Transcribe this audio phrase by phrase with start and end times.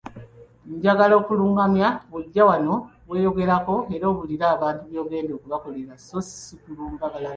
[0.75, 2.75] Njagala okulungamya, bw'ojja wano,
[3.09, 7.29] weeyogereko era obuulire n’abantu by'ogenda okubakolera so ssi kulumba balala.